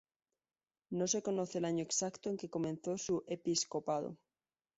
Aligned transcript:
No 0.89 1.05
se 1.07 1.21
conoce 1.21 1.59
el 1.59 1.65
año 1.65 1.83
exacto 1.83 2.31
en 2.31 2.37
que 2.37 2.49
comenzó 2.49 2.97
su 2.97 3.23
episcopado. 3.27 4.17